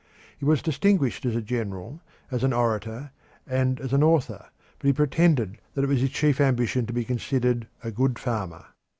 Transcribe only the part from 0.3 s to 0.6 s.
He